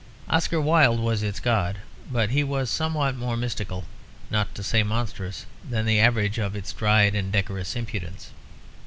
Oscar 0.27 0.59
Wilde 0.59 0.99
was 0.99 1.21
its 1.21 1.39
god; 1.39 1.77
but 2.11 2.31
he 2.31 2.43
was 2.43 2.71
somewhat 2.71 3.15
more 3.15 3.37
mystical, 3.37 3.83
not 4.31 4.55
to 4.55 4.63
say 4.63 4.81
monstrous, 4.81 5.45
than 5.63 5.85
the 5.85 5.99
average 5.99 6.39
of 6.39 6.55
its 6.55 6.73
dried 6.73 7.13
and 7.13 7.31
decorous 7.31 7.75
impudence. 7.75 8.31